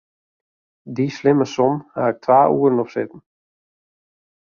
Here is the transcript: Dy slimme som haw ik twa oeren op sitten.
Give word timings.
Dy 0.95 1.05
slimme 1.17 1.45
som 1.55 1.73
haw 1.95 2.09
ik 2.13 2.17
twa 2.23 2.39
oeren 2.59 2.81
op 2.83 2.89
sitten. 2.93 3.21